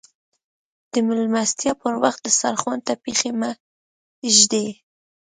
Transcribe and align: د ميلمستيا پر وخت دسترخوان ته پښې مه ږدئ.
د 0.91 0.93
ميلمستيا 1.07 1.71
پر 1.81 1.93
وخت 2.03 2.19
دسترخوان 2.27 2.79
ته 2.87 2.93
پښې 3.03 3.31
مه 3.39 3.51
ږدئ. 4.35 4.67